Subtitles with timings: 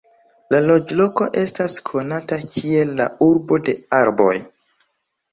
[0.51, 4.33] La loĝloko estas konata kiel la "Urbo de Arboj".